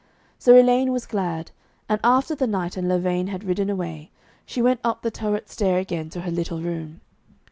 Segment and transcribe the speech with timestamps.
[0.39, 1.51] So Elaine was glad,
[1.87, 4.09] and after the knight and Lavaine had ridden away,
[4.47, 7.01] she went up the turret stair again to her little room.